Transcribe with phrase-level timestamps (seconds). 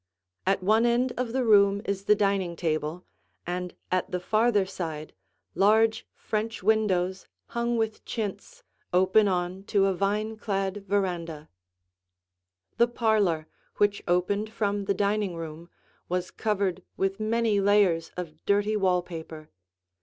[0.47, 3.05] At one end of the room is the dining table,
[3.45, 5.13] and at the farther side,
[5.53, 11.47] large French windows hung with chintz open on to a vine clad veranda.
[12.71, 15.69] [Illustration: The Living Room] The parlor, which opened from the dining room,
[16.09, 19.51] was covered with many layers of dirty wall paper.